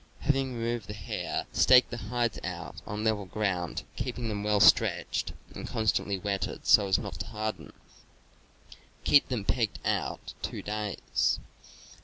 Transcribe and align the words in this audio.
Having 0.21 0.55
removed 0.55 0.87
the 0.87 0.95
hair, 0.95 1.45
stake 1.53 1.91
the 1.91 1.97
hides 1.97 2.39
out 2.43 2.81
on 2.87 3.03
level 3.03 3.25
ground, 3.25 3.83
keeping 3.95 4.29
them 4.29 4.43
well 4.43 4.59
stretched 4.59 5.31
and 5.53 5.67
constantly 5.67 6.17
wetted 6.17 6.65
so 6.65 6.87
as 6.87 6.97
not 6.97 7.19
to 7.19 7.27
harden; 7.27 7.71
keep 9.03 9.27
them 9.27 9.45
pegged 9.45 9.77
out 9.85 10.33
two 10.41 10.63
days. 10.63 11.37